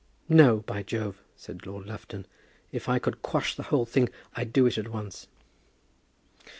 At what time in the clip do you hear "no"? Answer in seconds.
0.29-0.61